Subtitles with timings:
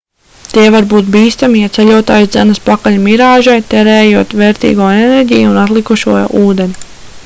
[0.51, 6.89] tie var būt bīstami ja ceļotājs dzenas pakaļ mirāžai tērējot vērtīgo enerģiju un atlikušo ūdeni